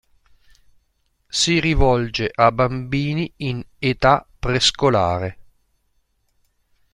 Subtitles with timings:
[1.29, 5.37] Si rivolge a bambini in età prescolare.